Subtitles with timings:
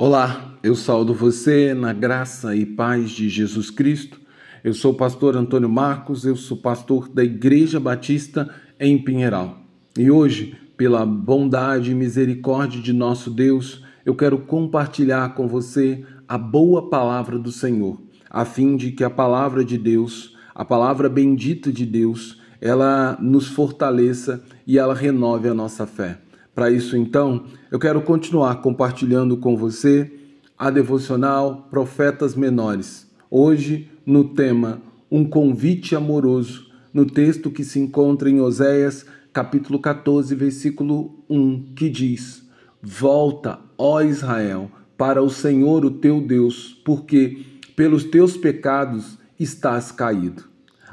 [0.00, 4.20] Olá, eu saúdo você na graça e paz de Jesus Cristo.
[4.62, 8.48] Eu sou o pastor Antônio Marcos, eu sou pastor da Igreja Batista
[8.78, 9.58] em Pinheiral.
[9.98, 16.38] E hoje, pela bondade e misericórdia de nosso Deus, eu quero compartilhar com você a
[16.38, 21.72] boa palavra do Senhor, a fim de que a palavra de Deus, a palavra bendita
[21.72, 26.20] de Deus, ela nos fortaleça e ela renove a nossa fé.
[26.58, 30.12] Para isso, então, eu quero continuar compartilhando com você
[30.58, 33.08] a devocional Profetas Menores.
[33.30, 40.34] Hoje, no tema Um Convite Amoroso, no texto que se encontra em Oséias, capítulo 14,
[40.34, 42.42] versículo 1, que diz:
[42.82, 47.38] Volta, ó Israel, para o Senhor o teu Deus, porque
[47.76, 50.42] pelos teus pecados estás caído.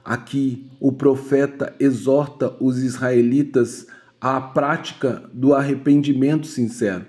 [0.04, 3.88] Aqui, o profeta exorta os israelitas
[4.26, 7.06] à prática do arrependimento sincero,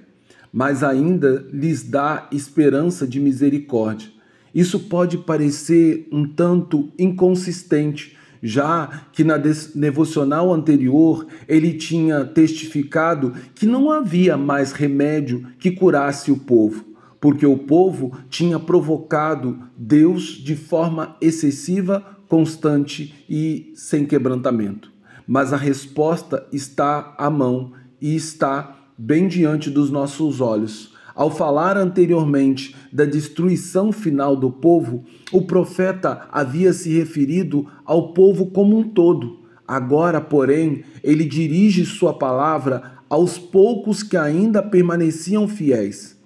[0.52, 4.10] mas ainda lhes dá esperança de misericórdia.
[4.54, 13.64] Isso pode parecer um tanto inconsistente, já que na devocional anterior ele tinha testificado que
[13.64, 16.84] não havia mais remédio que curasse o povo,
[17.18, 24.95] porque o povo tinha provocado Deus de forma excessiva, constante e sem quebrantamento
[25.27, 30.95] mas a resposta está à mão e está bem diante dos nossos olhos.
[31.15, 38.47] Ao falar anteriormente da destruição final do povo, o profeta havia se referido ao povo
[38.51, 39.41] como um todo.
[39.66, 46.16] Agora, porém, ele dirige sua palavra aos poucos que ainda permaneciam fiéis.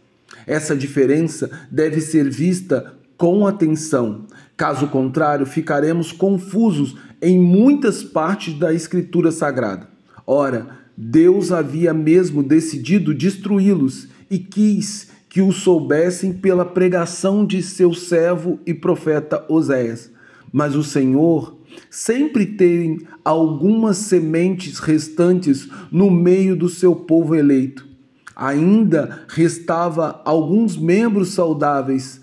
[0.46, 4.26] Essa diferença deve ser vista com atenção.
[4.56, 9.88] Caso contrário, ficaremos confusos em muitas partes da Escritura Sagrada.
[10.26, 17.94] Ora, Deus havia mesmo decidido destruí-los e quis que o soubessem pela pregação de seu
[17.94, 20.10] servo e profeta Oséias.
[20.52, 27.86] Mas o Senhor sempre tem algumas sementes restantes no meio do seu povo eleito.
[28.34, 32.20] Ainda restava alguns membros saudáveis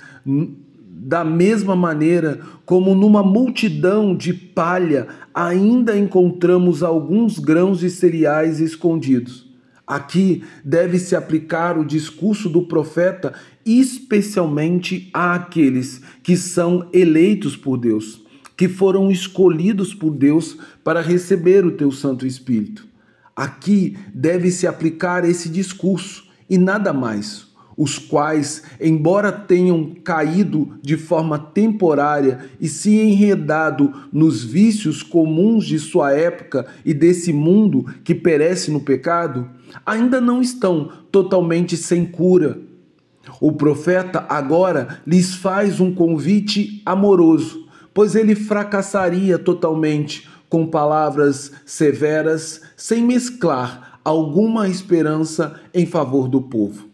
[1.08, 9.50] da mesma maneira como numa multidão de palha ainda encontramos alguns grãos de cereais escondidos.
[9.88, 13.34] Aqui deve-se aplicar o discurso do profeta,
[13.66, 18.22] especialmente àqueles que são eleitos por Deus,
[18.58, 22.86] que foram escolhidos por Deus para receber o teu Santo Espírito.
[23.34, 27.48] Aqui deve-se aplicar esse discurso e nada mais
[27.78, 35.78] os quais, embora tenham caído de forma temporária e se enredado nos vícios comuns de
[35.78, 39.48] sua época e desse mundo que perece no pecado,
[39.86, 42.60] ainda não estão totalmente sem cura.
[43.40, 52.62] O profeta agora lhes faz um convite amoroso, pois ele fracassaria totalmente com palavras severas,
[52.76, 56.88] sem mesclar alguma esperança em favor do povo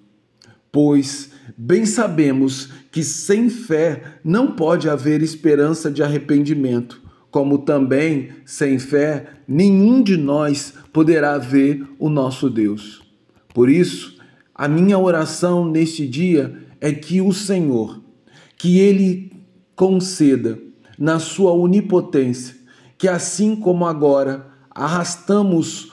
[0.74, 8.80] pois bem sabemos que sem fé não pode haver esperança de arrependimento, como também sem
[8.80, 13.04] fé nenhum de nós poderá ver o nosso Deus.
[13.54, 14.18] Por isso,
[14.56, 18.02] a minha oração neste dia é que o Senhor,
[18.58, 19.32] que Ele
[19.76, 20.60] conceda
[20.98, 22.56] na sua onipotência,
[22.98, 25.92] que assim como agora arrastamos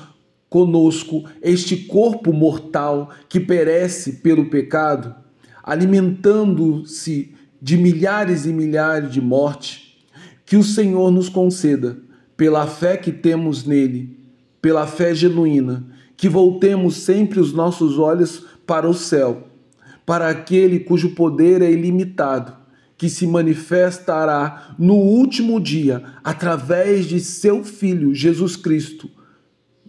[0.51, 5.15] conosco este corpo mortal que perece pelo pecado,
[5.63, 10.05] alimentando-se de milhares e milhares de morte,
[10.45, 11.97] que o Senhor nos conceda,
[12.37, 14.19] pela fé que temos nele,
[14.61, 19.47] pela fé genuína, que voltemos sempre os nossos olhos para o céu,
[20.05, 22.57] para aquele cujo poder é ilimitado,
[22.99, 29.09] que se manifestará no último dia através de seu Filho Jesus Cristo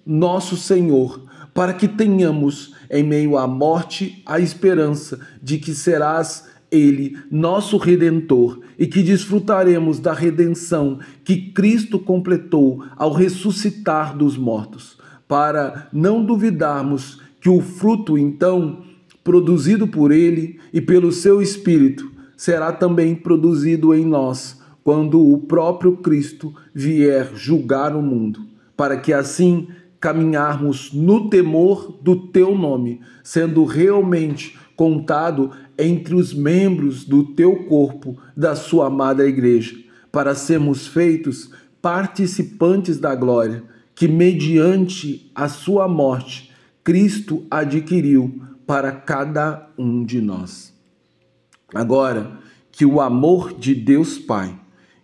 [0.06, 1.22] nosso Senhor,
[1.53, 8.59] para que tenhamos, em meio à morte, a esperança de que serás ele, nosso redentor,
[8.79, 14.97] e que desfrutaremos da redenção que Cristo completou ao ressuscitar dos mortos,
[15.28, 18.84] para não duvidarmos que o fruto, então,
[19.23, 25.97] produzido por ele e pelo seu Espírito, será também produzido em nós quando o próprio
[25.97, 28.40] Cristo vier julgar o mundo,
[28.75, 29.67] para que assim
[30.01, 38.17] caminharmos no temor do teu nome, sendo realmente contado entre os membros do teu corpo,
[38.35, 39.77] da sua amada igreja,
[40.11, 43.63] para sermos feitos participantes da glória
[43.93, 46.51] que, mediante a sua morte,
[46.83, 50.73] Cristo adquiriu para cada um de nós.
[51.73, 52.39] Agora,
[52.71, 54.59] que o amor de Deus Pai,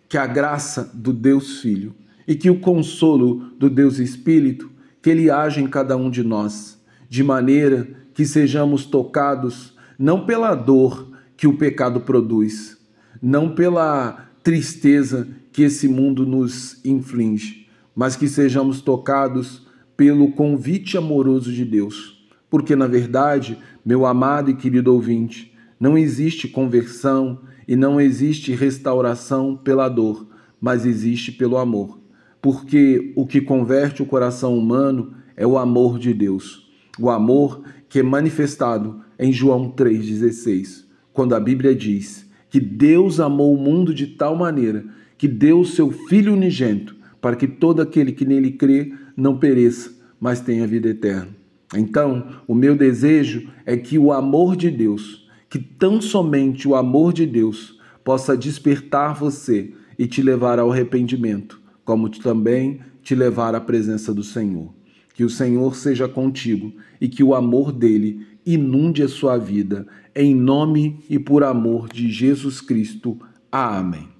[0.08, 1.94] que a graça do Deus Filho
[2.26, 6.80] e que o consolo do Deus Espírito, que ele age em cada um de nós,
[7.08, 12.78] de maneira que sejamos tocados não pela dor que o pecado produz,
[13.20, 19.66] não pela tristeza que esse mundo nos inflige, mas que sejamos tocados
[19.96, 22.26] pelo convite amoroso de Deus.
[22.48, 29.56] Porque, na verdade, meu amado e querido ouvinte, não existe conversão e não existe restauração
[29.56, 30.26] pela dor,
[30.60, 31.98] mas existe pelo amor.
[32.40, 36.68] Porque o que converte o coração humano é o amor de Deus.
[36.98, 43.54] O amor que é manifestado em João 3,16, quando a Bíblia diz que Deus amou
[43.54, 44.84] o mundo de tal maneira
[45.16, 49.92] que deu o seu Filho unigênito para que todo aquele que nele crê não pereça,
[50.20, 51.28] mas tenha vida eterna.
[51.74, 57.12] Então, o meu desejo é que o amor de Deus, que tão somente o amor
[57.12, 61.57] de Deus, possa despertar você e te levar ao arrependimento,
[61.88, 64.74] como também te levar à presença do Senhor.
[65.14, 70.34] Que o Senhor seja contigo e que o amor dele inunde a sua vida, em
[70.34, 73.18] nome e por amor de Jesus Cristo.
[73.50, 74.17] Amém.